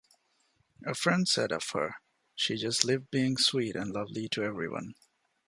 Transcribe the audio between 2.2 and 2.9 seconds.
She just